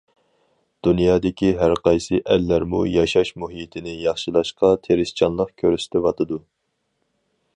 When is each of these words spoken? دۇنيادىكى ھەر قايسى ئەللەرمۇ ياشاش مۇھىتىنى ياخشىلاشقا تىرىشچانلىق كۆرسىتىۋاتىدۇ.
دۇنيادىكى 0.85 1.51
ھەر 1.59 1.73
قايسى 1.87 2.21
ئەللەرمۇ 2.35 2.81
ياشاش 2.93 3.33
مۇھىتىنى 3.43 3.95
ياخشىلاشقا 4.07 4.73
تىرىشچانلىق 4.87 5.55
كۆرسىتىۋاتىدۇ. 5.63 6.43